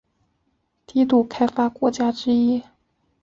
[0.87, 2.63] 低度开发国家之一。